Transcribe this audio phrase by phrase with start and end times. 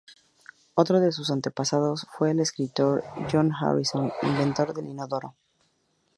[0.73, 5.35] Otro de sus antepasados fue el escritor John Harington, inventor del inodoro.